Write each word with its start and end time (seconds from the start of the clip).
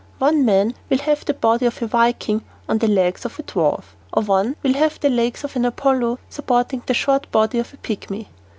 One 0.17 0.45
man 0.45 0.73
will 0.89 0.97
have 0.97 1.25
the 1.25 1.35
body 1.35 1.67
of 1.67 1.79
a 1.79 1.85
viking 1.85 2.43
on 2.67 2.79
the 2.79 2.87
legs 2.87 3.23
of 3.23 3.37
a 3.37 3.43
dwarf, 3.43 3.83
or 4.11 4.23
one 4.23 4.55
will 4.63 4.73
have 4.73 4.99
the 4.99 5.09
legs 5.09 5.43
of 5.43 5.55
an 5.55 5.63
Apollo 5.63 6.17
supporting 6.27 6.81
the 6.87 6.95
short 6.95 7.29
body 7.29 7.59
of 7.59 7.71
a 7.71 7.77
pigmy. 7.77 8.27